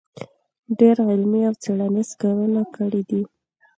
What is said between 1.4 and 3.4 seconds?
او څېړنیز کارونه کړي دی